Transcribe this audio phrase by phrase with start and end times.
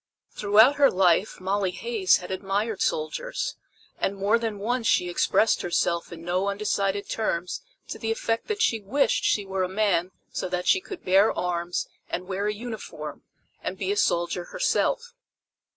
[0.31, 3.55] Throughout her life Molly Hays had admired soldiers,
[3.99, 8.63] and more than once she expressed herself in no undecided terms to the effect that
[8.63, 12.53] she wished she were a man so that she could bear arms and wear a
[12.55, 13.21] uniform,
[13.61, 15.13] and be a soldier herself.